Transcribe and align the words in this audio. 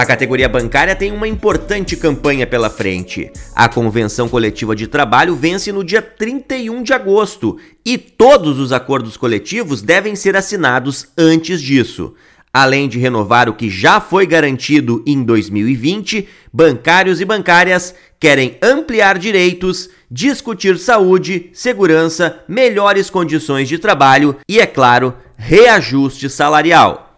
A 0.00 0.06
categoria 0.06 0.48
bancária 0.48 0.96
tem 0.96 1.12
uma 1.12 1.28
importante 1.28 1.94
campanha 1.94 2.46
pela 2.46 2.70
frente. 2.70 3.30
A 3.54 3.68
Convenção 3.68 4.30
Coletiva 4.30 4.74
de 4.74 4.86
Trabalho 4.86 5.36
vence 5.36 5.70
no 5.70 5.84
dia 5.84 6.00
31 6.00 6.82
de 6.82 6.94
agosto 6.94 7.58
e 7.84 7.98
todos 7.98 8.58
os 8.58 8.72
acordos 8.72 9.18
coletivos 9.18 9.82
devem 9.82 10.16
ser 10.16 10.36
assinados 10.36 11.08
antes 11.18 11.60
disso. 11.60 12.14
Além 12.50 12.88
de 12.88 12.98
renovar 12.98 13.46
o 13.50 13.52
que 13.52 13.68
já 13.68 14.00
foi 14.00 14.26
garantido 14.26 15.04
em 15.06 15.22
2020, 15.22 16.26
bancários 16.50 17.20
e 17.20 17.26
bancárias 17.26 17.94
querem 18.18 18.56
ampliar 18.62 19.18
direitos, 19.18 19.90
discutir 20.10 20.78
saúde, 20.78 21.50
segurança, 21.52 22.42
melhores 22.48 23.10
condições 23.10 23.68
de 23.68 23.76
trabalho 23.76 24.34
e, 24.48 24.60
é 24.60 24.66
claro, 24.66 25.14
reajuste 25.36 26.30
salarial. 26.30 27.09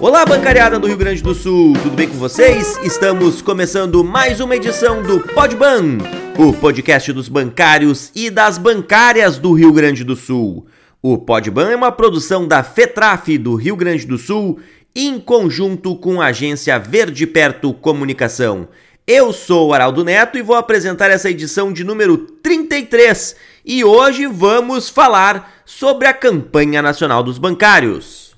Olá, 0.00 0.24
bancariada 0.24 0.78
do 0.78 0.86
Rio 0.86 0.96
Grande 0.96 1.22
do 1.22 1.34
Sul, 1.34 1.74
tudo 1.74 1.94
bem 1.94 2.08
com 2.08 2.16
vocês? 2.16 2.78
Estamos 2.82 3.42
começando 3.42 4.02
mais 4.02 4.40
uma 4.40 4.56
edição 4.56 5.02
do 5.02 5.20
Podban, 5.20 5.98
o 6.38 6.54
podcast 6.54 7.12
dos 7.12 7.28
bancários 7.28 8.10
e 8.14 8.30
das 8.30 8.56
bancárias 8.56 9.36
do 9.36 9.52
Rio 9.52 9.70
Grande 9.70 10.02
do 10.02 10.16
Sul. 10.16 10.66
O 11.02 11.18
Podban 11.18 11.72
é 11.72 11.76
uma 11.76 11.92
produção 11.92 12.48
da 12.48 12.62
FETRAF 12.62 13.36
do 13.36 13.54
Rio 13.56 13.76
Grande 13.76 14.06
do 14.06 14.16
Sul, 14.16 14.58
em 14.96 15.20
conjunto 15.20 15.94
com 15.94 16.18
a 16.22 16.28
agência 16.28 16.78
Verde 16.78 17.26
Perto 17.26 17.74
Comunicação. 17.74 18.68
Eu 19.06 19.34
sou 19.34 19.74
Araldo 19.74 20.02
Neto 20.02 20.38
e 20.38 20.42
vou 20.42 20.56
apresentar 20.56 21.10
essa 21.10 21.28
edição 21.28 21.74
de 21.74 21.84
número 21.84 22.16
33 22.16 23.36
e 23.66 23.84
hoje 23.84 24.26
vamos 24.26 24.88
falar 24.88 25.60
sobre 25.66 26.08
a 26.08 26.14
campanha 26.14 26.80
nacional 26.80 27.22
dos 27.22 27.36
bancários. 27.36 28.29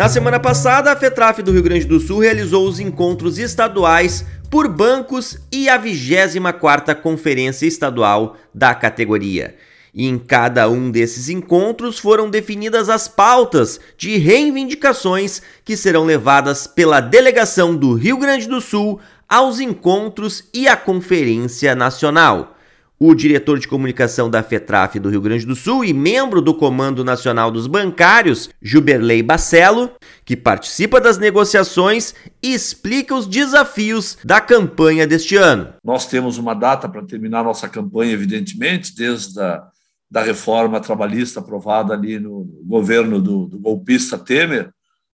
Na 0.00 0.08
semana 0.08 0.40
passada, 0.40 0.90
a 0.90 0.96
FETRAF 0.96 1.42
do 1.42 1.52
Rio 1.52 1.62
Grande 1.62 1.84
do 1.84 2.00
Sul 2.00 2.20
realizou 2.20 2.66
os 2.66 2.80
encontros 2.80 3.38
estaduais 3.38 4.24
por 4.48 4.66
bancos 4.66 5.38
e 5.52 5.68
a 5.68 5.78
24ª 5.78 6.94
Conferência 6.94 7.66
Estadual 7.66 8.34
da 8.54 8.74
categoria. 8.74 9.56
E 9.92 10.08
em 10.08 10.18
cada 10.18 10.70
um 10.70 10.90
desses 10.90 11.28
encontros 11.28 11.98
foram 11.98 12.30
definidas 12.30 12.88
as 12.88 13.08
pautas 13.08 13.78
de 13.98 14.16
reivindicações 14.16 15.42
que 15.66 15.76
serão 15.76 16.06
levadas 16.06 16.66
pela 16.66 17.02
delegação 17.02 17.76
do 17.76 17.92
Rio 17.92 18.16
Grande 18.16 18.48
do 18.48 18.62
Sul 18.62 18.98
aos 19.28 19.60
encontros 19.60 20.44
e 20.54 20.66
à 20.66 20.78
Conferência 20.78 21.74
Nacional. 21.74 22.56
O 23.02 23.14
diretor 23.14 23.58
de 23.58 23.66
comunicação 23.66 24.28
da 24.28 24.42
FETRAF 24.42 24.98
do 24.98 25.08
Rio 25.08 25.22
Grande 25.22 25.46
do 25.46 25.56
Sul 25.56 25.82
e 25.82 25.94
membro 25.94 26.42
do 26.42 26.52
Comando 26.52 27.02
Nacional 27.02 27.50
dos 27.50 27.66
Bancários, 27.66 28.50
Juberley 28.60 29.22
Bacelo, 29.22 29.90
que 30.22 30.36
participa 30.36 31.00
das 31.00 31.16
negociações 31.16 32.14
explica 32.42 33.14
os 33.14 33.26
desafios 33.26 34.18
da 34.22 34.38
campanha 34.38 35.06
deste 35.06 35.34
ano. 35.34 35.72
Nós 35.82 36.06
temos 36.06 36.36
uma 36.36 36.52
data 36.52 36.90
para 36.90 37.02
terminar 37.02 37.42
nossa 37.42 37.66
campanha, 37.70 38.12
evidentemente, 38.12 38.94
desde 38.94 39.40
a 39.40 39.62
da 40.10 40.22
reforma 40.22 40.80
trabalhista 40.80 41.38
aprovada 41.38 41.94
ali 41.94 42.18
no 42.18 42.44
governo 42.64 43.20
do, 43.20 43.46
do 43.46 43.58
golpista 43.58 44.18
Temer, 44.18 44.70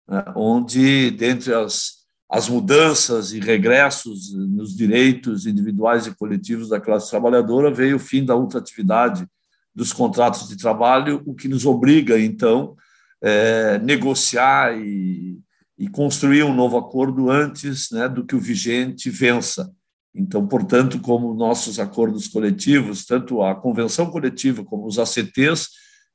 né, 0.08 0.24
onde, 0.34 1.12
dentre 1.12 1.54
as 1.54 1.99
as 2.30 2.48
mudanças 2.48 3.32
e 3.32 3.40
regressos 3.40 4.32
nos 4.32 4.76
direitos 4.76 5.46
individuais 5.46 6.06
e 6.06 6.14
coletivos 6.14 6.68
da 6.68 6.80
classe 6.80 7.10
trabalhadora, 7.10 7.74
veio 7.74 7.96
o 7.96 8.00
fim 8.00 8.24
da 8.24 8.36
ultratividade 8.36 9.26
dos 9.74 9.92
contratos 9.92 10.48
de 10.48 10.56
trabalho, 10.56 11.22
o 11.26 11.34
que 11.34 11.48
nos 11.48 11.66
obriga, 11.66 12.20
então, 12.20 12.76
é, 13.20 13.78
negociar 13.80 14.78
e, 14.78 15.40
e, 15.76 15.88
construir 15.88 16.44
um 16.44 16.54
novo 16.54 16.78
acordo 16.78 17.28
antes 17.28 17.90
né, 17.90 18.08
do 18.08 18.24
que 18.24 18.36
o 18.36 18.40
vigente 18.40 19.10
vença. 19.10 19.70
Então, 20.14 20.46
portanto, 20.46 21.00
como 21.00 21.34
nossos 21.34 21.80
acordos 21.80 22.28
coletivos, 22.28 23.04
tanto 23.04 23.42
a 23.42 23.56
convenção 23.56 24.08
coletiva 24.08 24.64
como 24.64 24.86
os 24.86 24.98
ACTs, 24.98 25.68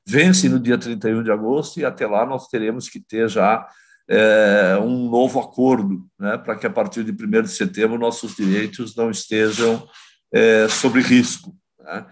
vencem 0.06 0.48
no 0.48 0.60
dia 0.60 0.78
31 0.78 1.22
de 1.22 1.30
agosto 1.30 1.78
e 1.78 1.84
até 1.84 2.06
lá 2.06 2.24
nós 2.24 2.48
teremos 2.48 2.88
que 2.88 3.00
ter 3.00 3.28
já 3.28 3.66
é, 4.08 4.78
um 4.80 5.10
novo 5.10 5.40
acordo, 5.40 6.06
né, 6.18 6.38
para 6.38 6.56
que 6.56 6.66
a 6.66 6.70
partir 6.70 7.04
de 7.04 7.10
1 7.10 7.42
de 7.42 7.50
setembro 7.50 7.98
nossos 7.98 8.36
direitos 8.36 8.94
não 8.94 9.10
estejam 9.10 9.86
é, 10.32 10.68
sob 10.68 11.00
risco. 11.00 11.54
Né? 11.80 12.06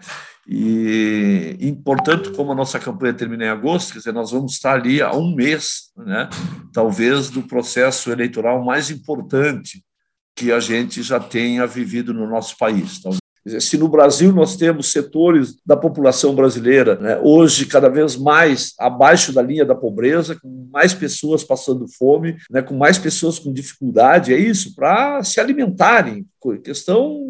E, 0.47 1.75
portanto, 1.83 2.31
como 2.33 2.51
a 2.51 2.55
nossa 2.55 2.79
campanha 2.79 3.13
termina 3.13 3.45
em 3.45 3.49
agosto, 3.49 3.93
quer 3.93 3.99
dizer, 3.99 4.13
nós 4.13 4.31
vamos 4.31 4.53
estar 4.53 4.73
ali 4.73 5.01
há 5.01 5.11
um 5.11 5.33
mês, 5.33 5.91
né, 5.97 6.29
talvez, 6.71 7.29
do 7.29 7.41
processo 7.41 8.11
eleitoral 8.11 8.63
mais 8.63 8.91
importante 8.91 9.83
que 10.35 10.51
a 10.51 10.59
gente 10.59 11.01
já 11.01 11.19
tenha 11.19 11.65
vivido 11.65 12.13
no 12.13 12.27
nosso 12.27 12.57
país. 12.57 13.01
Então, 13.45 13.59
se 13.59 13.77
no 13.77 13.87
Brasil 13.87 14.31
nós 14.33 14.55
temos 14.55 14.91
setores 14.91 15.55
da 15.65 15.77
população 15.77 16.33
brasileira, 16.33 16.95
né, 16.95 17.19
hoje 17.21 17.65
cada 17.65 17.89
vez 17.89 18.15
mais 18.15 18.73
abaixo 18.79 19.31
da 19.31 19.41
linha 19.41 19.63
da 19.63 19.75
pobreza, 19.75 20.35
com 20.41 20.67
mais 20.71 20.93
pessoas 20.93 21.43
passando 21.43 21.87
fome, 21.87 22.37
né, 22.49 22.61
com 22.61 22.75
mais 22.75 22.97
pessoas 22.97 23.37
com 23.37 23.53
dificuldade, 23.53 24.33
é 24.33 24.37
isso, 24.37 24.73
para 24.73 25.23
se 25.23 25.39
alimentarem, 25.39 26.25
questão 26.63 27.25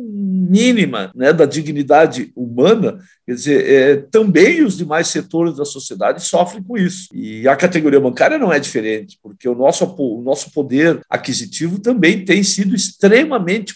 mínima 0.46 1.12
né, 1.16 1.34
da 1.34 1.46
dignidade 1.46 2.32
humana, 2.36 3.00
quer 3.26 3.34
dizer, 3.34 3.70
é, 3.70 3.96
também 3.98 4.64
os 4.64 4.78
demais 4.78 5.08
setores 5.08 5.58
da 5.58 5.66
sociedade 5.66 6.24
sofrem 6.24 6.64
com 6.64 6.78
isso. 6.78 7.08
E 7.14 7.48
a 7.48 7.56
categoria 7.56 8.00
bancária 8.00 8.38
não 8.38 8.54
é 8.54 8.60
diferente, 8.60 9.18
porque 9.22 9.50
o 9.50 9.56
nosso, 9.56 9.86
o 9.98 10.22
nosso 10.22 10.52
poder 10.52 11.02
aquisitivo 11.10 11.80
também 11.80 12.24
tem 12.24 12.44
sido 12.44 12.76
extremamente 12.76 13.76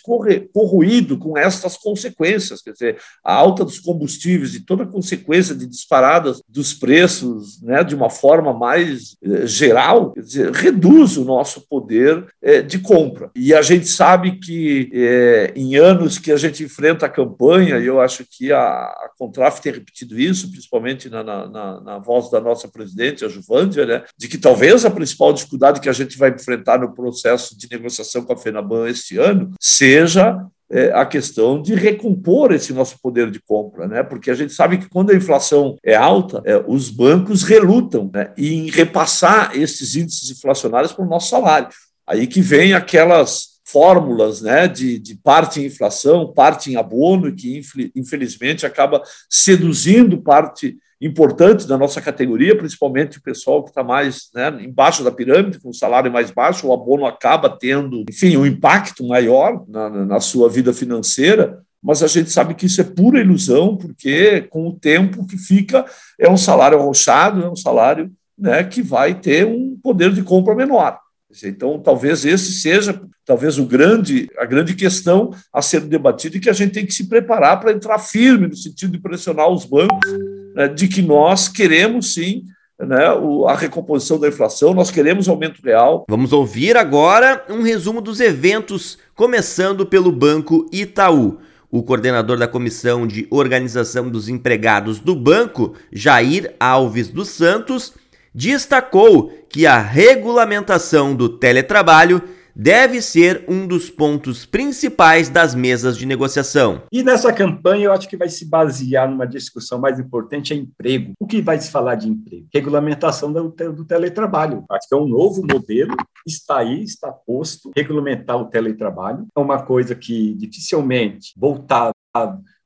corroído 0.54 1.18
com 1.18 1.38
estas 1.38 1.78
consequências, 1.78 2.62
quer 2.62 2.74
dizer, 2.74 2.98
a 3.24 3.34
alta 3.34 3.66
dos 3.66 3.80
combustíveis 3.80 4.56
e 4.56 4.62
toda 4.62 4.84
a 4.84 4.88
consequência 4.88 5.56
de 5.56 5.66
disparadas 5.66 6.42
dos 6.48 6.74
preços 6.74 7.62
né, 7.62 7.84
de 7.84 7.96
uma 7.96 8.10
forma 8.10 8.54
mais 8.54 9.16
eh, 9.24 9.48
geral, 9.48 10.12
quer 10.14 10.22
dizer, 10.22 10.52
reduz 10.52 11.18
o 11.18 11.26
nosso 11.26 11.62
poder 11.68 12.26
eh, 12.42 12.62
de 12.62 12.80
compra. 12.80 13.32
E 13.36 13.54
a 13.54 13.62
gente 13.62 13.88
sabe 13.88 14.40
que 14.40 14.90
eh, 14.94 15.29
em 15.56 15.76
anos 15.76 16.18
que 16.18 16.32
a 16.32 16.38
gente 16.38 16.64
enfrenta 16.64 17.06
a 17.06 17.10
campanha, 17.10 17.78
e 17.78 17.86
eu 17.86 18.00
acho 18.00 18.26
que 18.30 18.52
a, 18.52 18.60
a 18.60 19.10
Contraf 19.18 19.62
tem 19.62 19.74
repetido 19.74 20.20
isso, 20.20 20.50
principalmente 20.50 21.10
na, 21.10 21.24
na, 21.24 21.82
na, 21.82 22.00
voz 22.00 22.30
da 22.30 22.40
nossa 22.40 22.68
presidente, 22.68 23.26
a 23.26 23.30
Juvândia, 23.30 23.86
né, 23.86 24.04
de 24.18 24.28
que 24.28 24.38
talvez 24.38 24.86
a 24.86 24.92
principal 24.92 25.34
dificuldade 25.34 25.80
que 25.80 25.90
a 25.90 25.94
gente 25.94 26.18
vai 26.18 26.30
enfrentar 26.30 26.80
no 26.80 26.94
processo 26.94 27.58
de 27.58 27.70
negociação 27.70 28.24
com 28.24 28.34
a 28.34 28.38
FENABAN 28.38 28.88
este 28.88 29.18
ano 29.18 29.52
seja 29.60 30.46
é, 30.72 30.92
a 30.94 31.06
questão 31.06 31.62
de 31.62 31.74
recompor 31.74 32.52
esse 32.52 32.72
nosso 32.72 33.00
poder 33.02 33.32
de 33.32 33.40
compra, 33.40 33.88
né? 33.88 34.04
Porque 34.04 34.30
a 34.30 34.36
gente 34.36 34.54
sabe 34.54 34.78
que 34.78 34.88
quando 34.88 35.10
a 35.10 35.16
inflação 35.16 35.76
é 35.84 35.96
alta, 35.96 36.42
é, 36.46 36.64
os 36.68 36.90
bancos 36.90 37.44
relutam 37.44 38.10
né, 38.14 38.32
em 38.38 38.70
repassar 38.70 39.56
esses 39.56 39.96
índices 39.96 40.30
inflacionários 40.30 40.94
para 40.94 41.04
o 41.04 41.10
nosso 41.10 41.30
salário. 41.30 41.70
Aí 42.06 42.28
que 42.28 42.42
vem 42.42 42.74
aquelas 42.74 43.49
fórmulas 43.72 44.42
né, 44.42 44.68
de, 44.68 44.98
de 44.98 45.16
parte 45.16 45.62
em 45.62 45.66
inflação, 45.66 46.34
parte 46.34 46.72
em 46.72 46.76
abono, 46.76 47.34
que 47.36 47.62
infelizmente 47.96 48.66
acaba 48.66 49.02
seduzindo 49.30 50.22
parte 50.22 50.78
importante 51.02 51.66
da 51.66 51.78
nossa 51.78 52.02
categoria, 52.02 52.58
principalmente 52.58 53.20
o 53.20 53.22
pessoal 53.22 53.64
que 53.64 53.70
está 53.70 53.84
mais 53.84 54.30
né, 54.34 54.50
embaixo 54.62 55.04
da 55.04 55.12
pirâmide, 55.12 55.60
com 55.60 55.72
salário 55.72 56.12
mais 56.12 56.30
baixo, 56.30 56.68
o 56.68 56.74
abono 56.74 57.06
acaba 57.06 57.50
tendo, 57.50 58.04
enfim, 58.10 58.36
um 58.36 58.46
impacto 58.46 59.08
maior 59.08 59.64
na, 59.68 59.90
na 59.90 60.20
sua 60.20 60.50
vida 60.50 60.74
financeira, 60.74 61.62
mas 61.82 62.04
a 62.04 62.08
gente 62.08 62.30
sabe 62.30 62.54
que 62.54 62.66
isso 62.66 62.82
é 62.82 62.84
pura 62.84 63.22
ilusão, 63.22 63.78
porque 63.78 64.42
com 64.50 64.68
o 64.68 64.74
tempo 64.74 65.26
que 65.26 65.38
fica, 65.38 65.86
é 66.20 66.30
um 66.30 66.36
salário 66.36 66.78
arrochado, 66.78 67.44
é 67.44 67.50
um 67.50 67.56
salário 67.56 68.12
né, 68.38 68.64
que 68.64 68.82
vai 68.82 69.14
ter 69.14 69.46
um 69.46 69.78
poder 69.82 70.12
de 70.12 70.22
compra 70.22 70.54
menor. 70.54 71.00
Então, 71.44 71.80
talvez 71.80 72.26
esse 72.26 72.54
seja 72.54 73.00
talvez 73.24 73.60
o 73.60 73.66
grande, 73.66 74.28
a 74.40 74.46
grande 74.46 74.74
questão 74.74 75.32
a 75.54 75.62
ser 75.62 75.82
debatida 75.82 76.38
e 76.38 76.40
que 76.40 76.50
a 76.50 76.54
gente 76.54 76.74
tem 76.74 76.86
que 76.86 76.94
se 76.94 77.08
preparar 77.08 77.60
para 77.60 77.72
entrar 77.72 78.00
firme 78.00 78.48
no 78.48 78.56
sentido 78.56 78.94
de 78.94 79.00
pressionar 79.00 79.48
os 79.48 79.66
bancos 79.66 80.12
né, 80.56 80.68
de 80.68 80.88
que 80.88 81.04
nós 81.04 81.48
queremos 81.48 82.16
sim 82.16 82.44
né, 82.80 83.06
a 83.48 83.56
recomposição 83.56 84.20
da 84.20 84.28
inflação, 84.28 84.74
nós 84.74 84.90
queremos 84.90 85.30
aumento 85.30 85.62
real. 85.62 86.06
Vamos 86.10 86.34
ouvir 86.34 86.76
agora 86.76 87.46
um 87.50 87.62
resumo 87.62 88.02
dos 88.02 88.20
eventos, 88.20 88.98
começando 89.14 89.86
pelo 89.86 90.12
Banco 90.12 90.68
Itaú. 90.72 91.38
O 91.70 91.84
coordenador 91.84 92.40
da 92.40 92.48
Comissão 92.48 93.06
de 93.06 93.28
Organização 93.30 94.10
dos 94.10 94.28
Empregados 94.28 95.00
do 95.00 95.16
banco, 95.16 95.76
Jair 95.92 96.56
Alves 96.60 97.10
dos 97.10 97.30
Santos, 97.30 97.94
destacou 98.34 99.32
que 99.50 99.66
a 99.66 99.80
regulamentação 99.80 101.16
do 101.16 101.30
teletrabalho 101.30 102.22
deve 102.56 103.02
ser 103.02 103.46
um 103.48 103.66
dos 103.66 103.90
pontos 103.90 104.46
principais 104.46 105.30
das 105.30 105.56
mesas 105.56 105.98
de 105.98 106.06
negociação. 106.06 106.84
E 106.92 107.02
nessa 107.02 107.32
campanha 107.32 107.86
eu 107.86 107.94
acho 107.94 108.10
que 108.10 108.18
vai 108.18 108.28
se 108.28 108.46
basear 108.50 109.10
numa 109.10 109.26
discussão 109.26 109.80
mais 109.80 109.98
importante 109.98 110.54
é 110.54 110.58
emprego. 110.58 111.14
O 111.18 111.26
que 111.26 111.42
vai 111.42 111.58
se 111.58 111.72
falar 111.72 111.96
de 111.96 112.10
emprego? 112.10 112.48
Regulamentação 112.54 113.32
do, 113.32 113.50
do 113.50 113.86
teletrabalho. 113.86 114.66
Acho 114.70 114.90
que 114.90 114.96
é 114.96 114.98
um 114.98 115.08
novo 115.08 115.42
modelo, 115.42 115.96
está 116.28 116.58
aí, 116.58 116.84
está 116.84 117.12
posto, 117.12 117.72
regulamentar 117.74 118.36
o 118.36 118.46
teletrabalho. 118.46 119.26
É 119.34 119.40
uma 119.40 119.62
coisa 119.62 119.96
que 119.96 120.34
dificilmente 120.34 121.34
voltar 121.38 121.92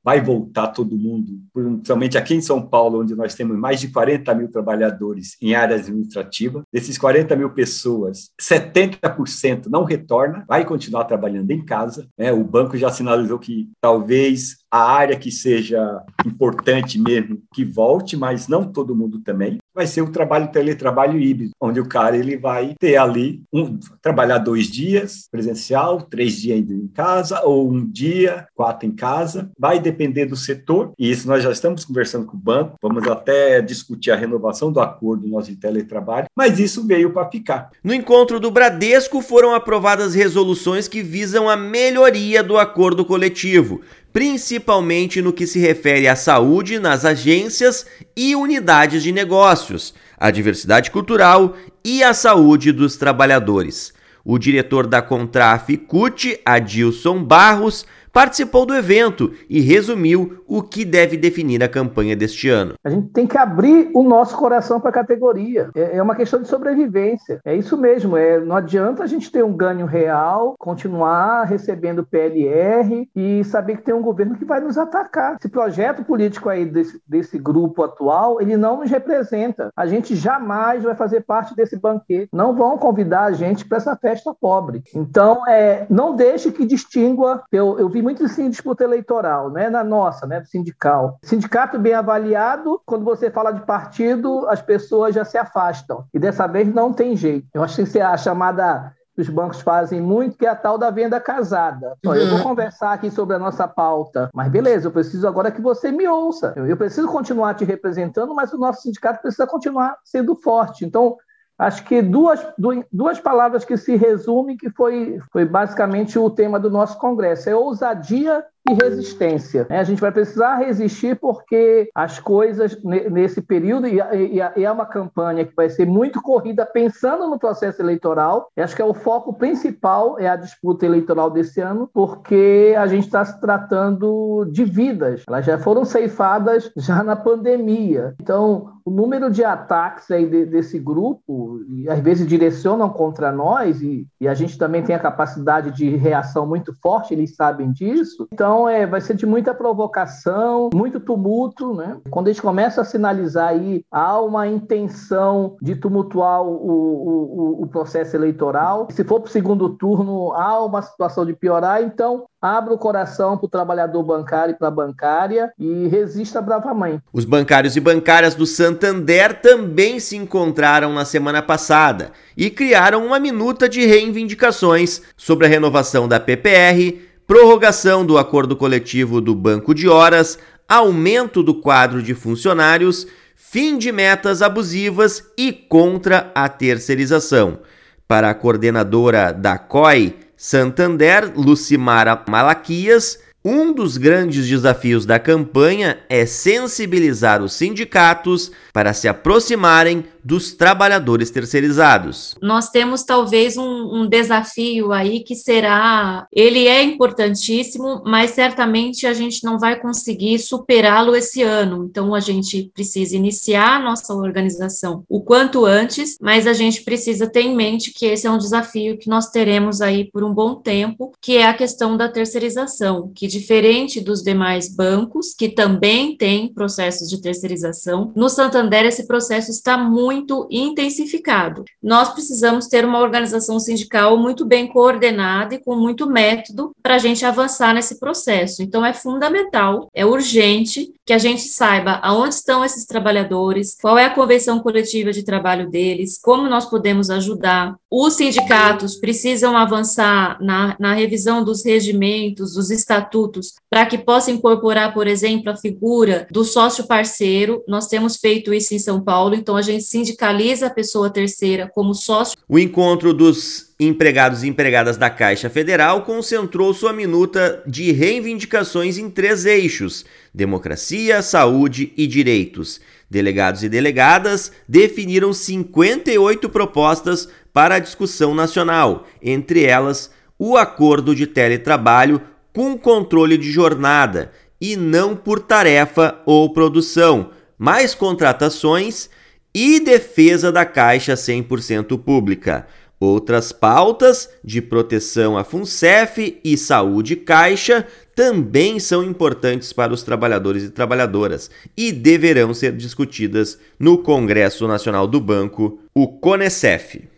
vai 0.04 0.20
voltar 0.20 0.68
todo 0.68 0.98
mundo, 0.98 1.40
principalmente 1.52 2.18
aqui 2.18 2.34
em 2.34 2.40
São 2.42 2.60
Paulo, 2.60 3.00
onde 3.00 3.14
nós 3.14 3.34
temos 3.34 3.56
mais 3.56 3.80
de 3.80 3.88
40 3.88 4.34
mil 4.34 4.50
trabalhadores 4.50 5.36
em 5.40 5.54
áreas 5.54 5.82
administrativas. 5.82 6.62
Desses 6.70 6.98
40 6.98 7.34
mil 7.34 7.50
pessoas, 7.50 8.30
70% 8.40 9.66
não 9.66 9.84
retorna, 9.84 10.44
vai 10.46 10.64
continuar 10.64 11.04
trabalhando 11.04 11.50
em 11.50 11.64
casa. 11.64 12.06
Né? 12.18 12.30
O 12.32 12.44
banco 12.44 12.76
já 12.76 12.90
sinalizou 12.90 13.38
que 13.38 13.70
talvez 13.80 14.58
a 14.70 14.82
área 14.92 15.16
que 15.16 15.30
seja 15.30 16.02
importante 16.26 17.00
mesmo 17.00 17.42
que 17.54 17.64
volte, 17.64 18.16
mas 18.16 18.46
não 18.46 18.70
todo 18.70 18.94
mundo 18.94 19.20
também. 19.20 19.58
Vai 19.74 19.86
ser 19.86 20.02
o 20.02 20.10
trabalho 20.10 20.52
teletrabalho 20.52 21.18
híbrido, 21.18 21.52
onde 21.60 21.80
o 21.80 21.88
cara 21.88 22.16
ele 22.16 22.36
vai 22.36 22.74
ter 22.78 22.96
ali 22.96 23.42
um 23.52 23.78
trabalhar 24.00 24.38
dois 24.38 24.66
dias 24.66 25.28
presencial, 25.30 26.02
três 26.02 26.40
dias 26.40 26.58
em 26.70 26.86
casa 26.88 27.42
ou 27.42 27.70
um 27.70 27.84
dia, 27.84 28.46
quatro 28.54 28.86
em 28.86 28.92
casa. 28.92 29.50
Vai 29.58 29.80
depender 29.80 30.26
do 30.26 30.36
setor 30.36 30.92
e 30.98 31.10
isso 31.10 31.26
nós 31.26 31.42
já 31.42 31.50
estamos 31.50 31.84
conversando 31.84 32.26
com 32.26 32.36
o 32.36 32.40
banco. 32.40 32.76
Vamos 32.80 33.06
até 33.08 33.60
discutir 33.60 34.10
a 34.10 34.16
renovação 34.16 34.72
do 34.72 34.80
acordo 34.80 35.26
nosso 35.26 35.50
de 35.50 35.56
teletrabalho, 35.56 36.26
mas 36.34 36.58
isso 36.58 36.86
veio 36.86 37.12
para 37.12 37.30
ficar. 37.30 37.70
No 37.82 37.92
encontro 37.92 38.38
do 38.38 38.50
Bradesco 38.50 39.20
foram 39.20 39.54
aprovadas 39.54 40.14
resoluções 40.14 40.86
que 40.86 41.02
visam 41.02 41.48
a 41.48 41.56
melhoria 41.56 42.42
do 42.42 42.56
acordo 42.56 43.04
coletivo 43.04 43.82
principalmente 44.14 45.20
no 45.20 45.32
que 45.32 45.44
se 45.44 45.58
refere 45.58 46.06
à 46.06 46.14
saúde 46.14 46.78
nas 46.78 47.04
agências 47.04 47.84
e 48.16 48.36
unidades 48.36 49.02
de 49.02 49.10
negócios, 49.10 49.92
à 50.16 50.30
diversidade 50.30 50.92
cultural 50.92 51.56
e 51.84 52.00
à 52.00 52.14
saúde 52.14 52.70
dos 52.70 52.96
trabalhadores. 52.96 53.92
O 54.24 54.38
diretor 54.38 54.86
da 54.86 55.02
Contraf 55.02 55.76
CUT, 55.76 56.40
Adilson 56.44 57.24
Barros, 57.24 57.84
participou 58.14 58.64
do 58.64 58.76
evento 58.76 59.32
e 59.50 59.60
resumiu 59.60 60.44
o 60.46 60.62
que 60.62 60.84
deve 60.84 61.16
definir 61.16 61.64
a 61.64 61.68
campanha 61.68 62.14
deste 62.14 62.48
ano. 62.48 62.74
A 62.84 62.88
gente 62.88 63.08
tem 63.08 63.26
que 63.26 63.36
abrir 63.36 63.90
o 63.92 64.04
nosso 64.04 64.36
coração 64.36 64.80
para 64.80 64.90
a 64.90 64.92
categoria. 64.92 65.68
É, 65.74 65.96
é 65.96 66.02
uma 66.02 66.14
questão 66.14 66.40
de 66.40 66.46
sobrevivência. 66.46 67.40
É 67.44 67.56
isso 67.56 67.76
mesmo. 67.76 68.16
É, 68.16 68.38
não 68.38 68.54
adianta 68.54 69.02
a 69.02 69.06
gente 69.08 69.32
ter 69.32 69.42
um 69.42 69.52
ganho 69.52 69.84
real, 69.84 70.54
continuar 70.60 71.42
recebendo 71.42 72.06
PLR 72.06 73.08
e 73.16 73.42
saber 73.42 73.78
que 73.78 73.82
tem 73.82 73.94
um 73.94 74.02
governo 74.02 74.36
que 74.36 74.44
vai 74.44 74.60
nos 74.60 74.78
atacar. 74.78 75.36
Esse 75.40 75.48
projeto 75.48 76.04
político 76.04 76.48
aí 76.48 76.64
desse, 76.64 77.00
desse 77.08 77.36
grupo 77.36 77.82
atual, 77.82 78.40
ele 78.40 78.56
não 78.56 78.76
nos 78.76 78.90
representa. 78.90 79.72
A 79.76 79.86
gente 79.86 80.14
jamais 80.14 80.84
vai 80.84 80.94
fazer 80.94 81.22
parte 81.22 81.56
desse 81.56 81.76
banquete. 81.76 82.28
Não 82.32 82.54
vão 82.54 82.78
convidar 82.78 83.24
a 83.24 83.32
gente 83.32 83.64
para 83.64 83.78
essa 83.78 83.96
festa 83.96 84.32
pobre. 84.32 84.84
Então, 84.94 85.44
é, 85.48 85.84
não 85.90 86.14
deixe 86.14 86.52
que 86.52 86.64
distingua. 86.64 87.42
Eu, 87.50 87.76
eu 87.76 87.88
vi 87.88 88.03
muito 88.04 88.24
assim 88.24 88.50
disputa 88.50 88.84
eleitoral, 88.84 89.50
né? 89.50 89.70
Na 89.70 89.82
nossa, 89.82 90.26
né? 90.26 90.40
Do 90.40 90.46
sindical. 90.46 91.18
Sindicato 91.22 91.78
bem 91.78 91.94
avaliado, 91.94 92.80
quando 92.84 93.04
você 93.04 93.30
fala 93.30 93.50
de 93.50 93.62
partido, 93.62 94.46
as 94.48 94.60
pessoas 94.60 95.14
já 95.14 95.24
se 95.24 95.38
afastam. 95.38 96.04
E 96.12 96.18
dessa 96.18 96.46
vez 96.46 96.72
não 96.72 96.92
tem 96.92 97.16
jeito. 97.16 97.48
Eu 97.54 97.62
acho 97.64 97.76
que 97.76 97.82
isso 97.82 97.98
é 97.98 98.02
a 98.02 98.16
chamada 98.16 98.92
que 99.14 99.20
os 99.20 99.28
bancos 99.28 99.60
fazem 99.60 100.00
muito, 100.00 100.36
que 100.36 100.44
é 100.44 100.48
a 100.50 100.56
tal 100.56 100.76
da 100.76 100.90
venda 100.90 101.20
casada. 101.20 101.94
Uhum. 102.04 102.14
Eu 102.14 102.28
vou 102.28 102.38
uhum. 102.38 102.42
conversar 102.42 102.92
aqui 102.92 103.10
sobre 103.10 103.36
a 103.36 103.38
nossa 103.38 103.66
pauta, 103.66 104.28
mas 104.34 104.50
beleza, 104.50 104.88
eu 104.88 104.92
preciso 104.92 105.26
agora 105.26 105.52
que 105.52 105.60
você 105.60 105.92
me 105.92 106.06
ouça. 106.06 106.52
Eu 106.56 106.76
preciso 106.76 107.06
continuar 107.06 107.54
te 107.54 107.64
representando, 107.64 108.34
mas 108.34 108.52
o 108.52 108.58
nosso 108.58 108.82
sindicato 108.82 109.22
precisa 109.22 109.46
continuar 109.46 109.96
sendo 110.04 110.34
forte. 110.34 110.84
Então, 110.84 111.16
acho 111.58 111.84
que 111.84 112.02
duas, 112.02 112.44
duas 112.92 113.20
palavras 113.20 113.64
que 113.64 113.76
se 113.76 113.96
resumem, 113.96 114.56
que 114.56 114.70
foi, 114.70 115.20
foi 115.32 115.44
basicamente 115.44 116.18
o 116.18 116.30
tema 116.30 116.58
do 116.58 116.70
nosso 116.70 116.98
congresso, 116.98 117.48
é 117.48 117.54
ousadia 117.54 118.44
e 118.68 118.72
resistência. 118.72 119.66
Né? 119.68 119.78
A 119.78 119.84
gente 119.84 120.00
vai 120.00 120.10
precisar 120.10 120.56
resistir 120.56 121.16
porque 121.16 121.90
as 121.94 122.18
coisas 122.18 122.78
nesse 122.82 123.42
período, 123.42 123.86
e 123.86 124.00
é 124.40 124.70
uma 124.70 124.86
campanha 124.86 125.44
que 125.44 125.54
vai 125.54 125.68
ser 125.68 125.86
muito 125.86 126.22
corrida 126.22 126.64
pensando 126.64 127.28
no 127.28 127.38
processo 127.38 127.80
eleitoral, 127.82 128.48
acho 128.56 128.74
que 128.74 128.82
é 128.82 128.84
o 128.84 128.94
foco 128.94 129.34
principal, 129.34 130.18
é 130.18 130.28
a 130.28 130.36
disputa 130.36 130.86
eleitoral 130.86 131.30
desse 131.30 131.60
ano, 131.60 131.88
porque 131.92 132.74
a 132.78 132.86
gente 132.86 133.04
está 133.04 133.24
se 133.24 133.40
tratando 133.40 134.46
de 134.50 134.64
vidas. 134.64 135.22
Elas 135.28 135.44
já 135.44 135.58
foram 135.58 135.84
ceifadas 135.84 136.70
já 136.76 137.02
na 137.02 137.16
pandemia. 137.16 138.14
Então, 138.20 138.74
o 138.84 138.90
número 138.90 139.30
de 139.30 139.42
ataques 139.42 140.10
aí 140.10 140.26
de, 140.26 140.44
desse 140.44 140.78
grupo, 140.78 141.60
e 141.68 141.88
às 141.88 141.98
vezes 142.00 142.26
direcionam 142.26 142.90
contra 142.90 143.32
nós, 143.32 143.80
e, 143.80 144.06
e, 144.20 144.28
a 144.28 144.34
gente 144.34 144.58
também 144.58 144.82
tem 144.82 144.94
a 144.94 144.98
capacidade 144.98 145.70
de 145.70 145.96
reação 145.96 146.46
muito 146.46 146.74
forte, 146.82 147.14
eles 147.14 147.34
sabem 147.34 147.72
disso. 147.72 148.28
Então, 148.32 148.53
é, 148.68 148.86
vai 148.86 149.00
ser 149.00 149.14
de 149.14 149.26
muita 149.26 149.52
provocação, 149.52 150.70
muito 150.72 151.00
tumulto, 151.00 151.74
né? 151.74 151.98
Quando 152.10 152.28
a 152.28 152.32
gente 152.32 152.42
começa 152.42 152.80
a 152.80 152.84
sinalizar 152.84 153.48
aí, 153.48 153.84
há 153.90 154.20
uma 154.20 154.46
intenção 154.46 155.56
de 155.60 155.74
tumultuar 155.74 156.42
o, 156.42 156.54
o, 156.54 157.60
o, 157.60 157.62
o 157.62 157.66
processo 157.66 158.16
eleitoral. 158.16 158.88
Se 158.90 159.04
for 159.04 159.20
para 159.20 159.28
o 159.28 159.32
segundo 159.32 159.70
turno, 159.70 160.32
há 160.32 160.64
uma 160.64 160.82
situação 160.82 161.26
de 161.26 161.34
piorar, 161.34 161.82
então 161.82 162.24
abra 162.40 162.74
o 162.74 162.78
coração 162.78 163.38
para 163.38 163.46
o 163.46 163.48
trabalhador 163.48 164.02
bancário 164.02 164.52
e 164.52 164.58
para 164.58 164.68
a 164.68 164.70
bancária 164.70 165.50
e 165.58 165.88
resista 165.88 166.42
bravamente. 166.42 167.02
Os 167.12 167.24
bancários 167.24 167.74
e 167.74 167.80
bancárias 167.80 168.34
do 168.34 168.44
Santander 168.44 169.40
também 169.40 169.98
se 169.98 170.14
encontraram 170.16 170.92
na 170.92 171.06
semana 171.06 171.42
passada 171.42 172.12
e 172.36 172.50
criaram 172.50 173.06
uma 173.06 173.18
minuta 173.18 173.66
de 173.66 173.86
reivindicações 173.86 175.00
sobre 175.16 175.46
a 175.46 175.48
renovação 175.48 176.06
da 176.06 176.20
PPR, 176.20 177.13
prorrogação 177.26 178.04
do 178.04 178.18
acordo 178.18 178.54
coletivo 178.54 179.20
do 179.20 179.34
Banco 179.34 179.74
de 179.74 179.88
Horas, 179.88 180.38
aumento 180.68 181.42
do 181.42 181.54
quadro 181.54 182.02
de 182.02 182.14
funcionários, 182.14 183.06
fim 183.34 183.78
de 183.78 183.90
metas 183.90 184.42
abusivas 184.42 185.24
e 185.36 185.52
contra 185.52 186.30
a 186.34 186.48
terceirização. 186.48 187.60
Para 188.06 188.30
a 188.30 188.34
coordenadora 188.34 189.32
da 189.32 189.56
COI, 189.56 190.18
Santander, 190.36 191.32
Lucimara 191.34 192.22
Malaquias, 192.28 193.18
um 193.44 193.74
dos 193.74 193.98
grandes 193.98 194.48
desafios 194.48 195.04
da 195.04 195.18
campanha 195.18 195.98
é 196.08 196.24
sensibilizar 196.24 197.42
os 197.42 197.52
sindicatos 197.52 198.50
para 198.72 198.94
se 198.94 199.06
aproximarem 199.06 200.06
dos 200.24 200.54
trabalhadores 200.54 201.30
terceirizados. 201.30 202.34
Nós 202.40 202.70
temos 202.70 203.02
talvez 203.02 203.58
um, 203.58 204.00
um, 204.00 204.08
desafio 204.08 204.90
aí 204.90 205.20
que 205.20 205.34
será, 205.34 206.26
ele 206.32 206.66
é 206.66 206.82
importantíssimo, 206.82 208.02
mas 208.06 208.30
certamente 208.30 209.06
a 209.06 209.12
gente 209.12 209.44
não 209.44 209.58
vai 209.58 209.78
conseguir 209.78 210.38
superá-lo 210.38 211.14
esse 211.14 211.42
ano. 211.42 211.84
Então 211.84 212.14
a 212.14 212.20
gente 212.20 212.70
precisa 212.72 213.14
iniciar 213.14 213.76
a 213.76 213.82
nossa 213.82 214.14
organização 214.14 215.04
o 215.06 215.20
quanto 215.20 215.66
antes, 215.66 216.16
mas 216.18 216.46
a 216.46 216.54
gente 216.54 216.82
precisa 216.82 217.26
ter 217.26 217.42
em 217.42 217.54
mente 217.54 217.92
que 217.92 218.06
esse 218.06 218.26
é 218.26 218.30
um 218.30 218.38
desafio 218.38 218.96
que 218.96 219.10
nós 219.10 219.28
teremos 219.28 219.82
aí 219.82 220.10
por 220.10 220.24
um 220.24 220.32
bom 220.32 220.54
tempo, 220.54 221.12
que 221.20 221.36
é 221.36 221.46
a 221.46 221.54
questão 221.54 221.98
da 221.98 222.08
terceirização, 222.08 223.12
que 223.14 223.28
diferente 223.34 224.00
dos 224.00 224.22
demais 224.22 224.68
bancos 224.68 225.34
que 225.34 225.48
também 225.48 226.16
têm 226.16 226.52
processos 226.52 227.08
de 227.08 227.20
terceirização, 227.20 228.12
no 228.14 228.28
Santander 228.28 228.86
esse 228.86 229.06
processo 229.06 229.50
está 229.50 229.76
muito 229.76 230.46
intensificado. 230.50 231.64
Nós 231.82 232.10
precisamos 232.10 232.68
ter 232.68 232.84
uma 232.84 233.00
organização 233.00 233.58
sindical 233.58 234.16
muito 234.16 234.44
bem 234.44 234.68
coordenada 234.68 235.56
e 235.56 235.58
com 235.58 235.74
muito 235.74 236.08
método 236.08 236.70
para 236.80 236.94
a 236.94 236.98
gente 236.98 237.26
avançar 237.26 237.74
nesse 237.74 237.98
processo. 237.98 238.62
Então, 238.62 238.86
é 238.86 238.92
fundamental, 238.92 239.88
é 239.92 240.06
urgente 240.06 240.92
que 241.04 241.12
a 241.12 241.18
gente 241.18 241.42
saiba 241.42 242.00
aonde 242.02 242.36
estão 242.36 242.64
esses 242.64 242.86
trabalhadores, 242.86 243.76
qual 243.80 243.98
é 243.98 244.04
a 244.04 244.14
convenção 244.14 244.60
coletiva 244.60 245.12
de 245.12 245.24
trabalho 245.24 245.68
deles, 245.68 246.18
como 246.22 246.48
nós 246.48 246.66
podemos 246.66 247.10
ajudar. 247.10 247.74
Os 247.90 248.14
sindicatos 248.14 248.96
precisam 248.96 249.56
avançar 249.56 250.38
na, 250.40 250.76
na 250.78 250.94
revisão 250.94 251.44
dos 251.44 251.64
regimentos, 251.64 252.54
dos 252.54 252.70
estatutos, 252.70 253.23
para 253.70 253.86
que 253.86 253.98
possa 253.98 254.30
incorporar, 254.30 254.94
por 254.94 255.06
exemplo, 255.06 255.50
a 255.50 255.56
figura 255.56 256.26
do 256.30 256.44
sócio 256.44 256.86
parceiro. 256.86 257.62
Nós 257.66 257.86
temos 257.86 258.16
feito 258.16 258.52
isso 258.52 258.74
em 258.74 258.78
São 258.78 259.02
Paulo, 259.02 259.34
então 259.34 259.56
a 259.56 259.62
gente 259.62 259.84
sindicaliza 259.84 260.66
a 260.66 260.70
pessoa 260.70 261.10
terceira 261.10 261.70
como 261.74 261.94
sócio. 261.94 262.36
O 262.48 262.58
encontro 262.58 263.12
dos 263.12 263.74
empregados 263.78 264.42
e 264.42 264.48
empregadas 264.48 264.96
da 264.96 265.10
Caixa 265.10 265.50
Federal 265.50 266.02
concentrou 266.02 266.72
sua 266.72 266.92
minuta 266.92 267.62
de 267.66 267.92
reivindicações 267.92 268.98
em 268.98 269.10
três 269.10 269.44
eixos: 269.44 270.04
democracia, 270.32 271.22
saúde 271.22 271.92
e 271.96 272.06
direitos. 272.06 272.80
Delegados 273.10 273.62
e 273.62 273.68
delegadas 273.68 274.50
definiram 274.68 275.32
58 275.32 276.48
propostas 276.48 277.28
para 277.52 277.76
a 277.76 277.78
discussão 277.78 278.34
nacional, 278.34 279.06
entre 279.22 279.62
elas 279.62 280.10
o 280.38 280.56
acordo 280.56 281.14
de 281.14 281.26
teletrabalho 281.26 282.20
com 282.54 282.78
controle 282.78 283.36
de 283.36 283.50
jornada 283.50 284.30
e 284.60 284.76
não 284.76 285.14
por 285.16 285.40
tarefa 285.40 286.20
ou 286.24 286.52
produção, 286.52 287.30
mais 287.58 287.94
contratações 287.94 289.10
e 289.52 289.80
defesa 289.80 290.50
da 290.50 290.64
Caixa 290.64 291.14
100% 291.14 291.98
pública. 291.98 292.66
Outras 292.98 293.52
pautas 293.52 294.30
de 294.42 294.62
proteção 294.62 295.36
à 295.36 295.44
FUNCEF 295.44 296.40
e 296.42 296.56
saúde 296.56 297.16
Caixa 297.16 297.86
também 298.14 298.78
são 298.78 299.02
importantes 299.02 299.72
para 299.72 299.92
os 299.92 300.04
trabalhadores 300.04 300.62
e 300.62 300.70
trabalhadoras 300.70 301.50
e 301.76 301.90
deverão 301.90 302.54
ser 302.54 302.72
discutidas 302.72 303.58
no 303.78 303.98
Congresso 303.98 304.68
Nacional 304.68 305.08
do 305.08 305.20
Banco, 305.20 305.80
o 305.92 306.06
CONECEF. 306.06 307.13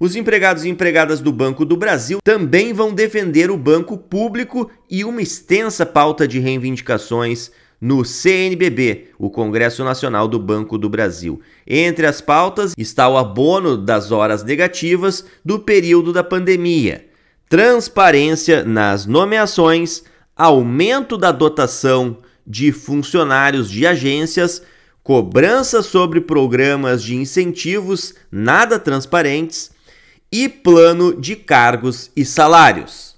Os 0.00 0.14
empregados 0.14 0.64
e 0.64 0.68
empregadas 0.68 1.20
do 1.20 1.32
Banco 1.32 1.64
do 1.64 1.76
Brasil 1.76 2.20
também 2.22 2.72
vão 2.72 2.94
defender 2.94 3.50
o 3.50 3.56
banco 3.56 3.98
público 3.98 4.70
e 4.88 5.04
uma 5.04 5.20
extensa 5.20 5.84
pauta 5.84 6.28
de 6.28 6.38
reivindicações 6.38 7.50
no 7.80 8.04
CNBB, 8.04 9.08
o 9.18 9.28
Congresso 9.28 9.82
Nacional 9.82 10.28
do 10.28 10.38
Banco 10.38 10.78
do 10.78 10.88
Brasil. 10.88 11.40
Entre 11.66 12.06
as 12.06 12.20
pautas 12.20 12.74
está 12.78 13.08
o 13.08 13.18
abono 13.18 13.76
das 13.76 14.12
horas 14.12 14.44
negativas 14.44 15.24
do 15.44 15.58
período 15.58 16.12
da 16.12 16.22
pandemia, 16.22 17.06
transparência 17.48 18.64
nas 18.64 19.04
nomeações, 19.04 20.04
aumento 20.36 21.18
da 21.18 21.32
dotação 21.32 22.18
de 22.46 22.70
funcionários 22.70 23.68
de 23.68 23.84
agências, 23.84 24.62
cobrança 25.02 25.82
sobre 25.82 26.20
programas 26.20 27.02
de 27.02 27.16
incentivos 27.16 28.14
nada 28.30 28.78
transparentes 28.78 29.76
e 30.30 30.48
plano 30.48 31.18
de 31.18 31.34
cargos 31.34 32.10
e 32.14 32.24
salários. 32.24 33.16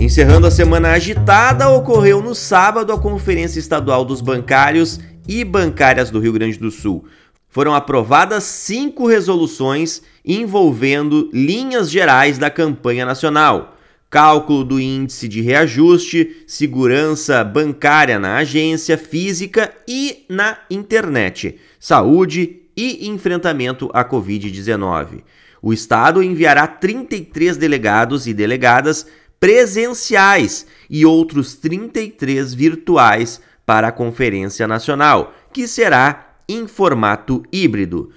Encerrando 0.00 0.46
a 0.46 0.50
semana 0.50 0.92
agitada, 0.92 1.68
ocorreu 1.68 2.22
no 2.22 2.34
sábado 2.34 2.92
a 2.92 2.98
Conferência 2.98 3.58
Estadual 3.58 4.04
dos 4.04 4.20
Bancários 4.20 5.00
e 5.26 5.44
Bancárias 5.44 6.10
do 6.10 6.20
Rio 6.20 6.32
Grande 6.32 6.58
do 6.58 6.70
Sul. 6.70 7.04
Foram 7.48 7.74
aprovadas 7.74 8.44
cinco 8.44 9.06
resoluções 9.06 10.02
envolvendo 10.24 11.30
linhas 11.32 11.90
gerais 11.90 12.38
da 12.38 12.50
campanha 12.50 13.04
nacional, 13.06 13.76
cálculo 14.10 14.64
do 14.64 14.80
índice 14.80 15.26
de 15.26 15.40
reajuste, 15.40 16.44
segurança 16.46 17.42
bancária 17.42 18.18
na 18.18 18.36
agência 18.36 18.96
física 18.96 19.72
e 19.88 20.24
na 20.28 20.58
internet, 20.70 21.58
saúde 21.80 22.65
e 22.76 23.08
enfrentamento 23.08 23.90
à 23.92 24.04
Covid-19. 24.04 25.22
O 25.62 25.72
Estado 25.72 26.22
enviará 26.22 26.66
33 26.66 27.56
delegados 27.56 28.26
e 28.26 28.34
delegadas 28.34 29.06
presenciais 29.40 30.66
e 30.88 31.04
outros 31.04 31.54
33 31.54 32.54
virtuais 32.54 33.40
para 33.64 33.88
a 33.88 33.92
Conferência 33.92 34.68
Nacional, 34.68 35.34
que 35.52 35.66
será 35.66 36.36
em 36.48 36.66
formato 36.66 37.42
híbrido. 37.52 38.10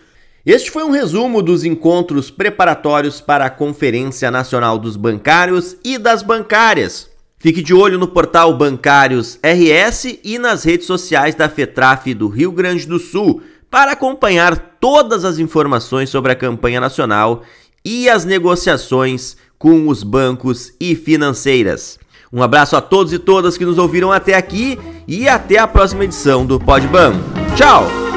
Este 0.45 0.71
foi 0.71 0.83
um 0.83 0.91
resumo 0.91 1.41
dos 1.41 1.63
encontros 1.63 2.31
preparatórios 2.31 3.19
para 3.19 3.45
a 3.45 3.49
Conferência 3.49 4.31
Nacional 4.31 4.77
dos 4.77 4.95
Bancários 4.95 5.75
e 5.83 5.97
das 5.97 6.23
Bancárias. 6.23 7.09
Fique 7.37 7.61
de 7.61 7.73
olho 7.73 7.97
no 7.97 8.07
portal 8.07 8.57
Bancários 8.57 9.39
RS 9.43 10.19
e 10.23 10.37
nas 10.37 10.63
redes 10.63 10.85
sociais 10.85 11.35
da 11.35 11.47
FETRAF 11.47 12.13
do 12.13 12.27
Rio 12.27 12.51
Grande 12.51 12.85
do 12.85 12.99
Sul 12.99 13.41
para 13.69 13.91
acompanhar 13.91 14.57
todas 14.79 15.25
as 15.25 15.39
informações 15.39 16.09
sobre 16.09 16.31
a 16.31 16.35
campanha 16.35 16.79
nacional 16.79 17.43
e 17.83 18.09
as 18.09 18.25
negociações 18.25 19.37
com 19.57 19.87
os 19.87 20.03
bancos 20.03 20.73
e 20.79 20.95
financeiras. 20.95 21.99
Um 22.31 22.43
abraço 22.43 22.75
a 22.75 22.81
todos 22.81 23.11
e 23.11 23.19
todas 23.19 23.57
que 23.57 23.65
nos 23.65 23.77
ouviram 23.77 24.11
até 24.11 24.35
aqui 24.35 24.79
e 25.07 25.27
até 25.27 25.57
a 25.57 25.67
próxima 25.67 26.03
edição 26.03 26.45
do 26.45 26.59
Podban. 26.59 27.13
Tchau! 27.55 28.08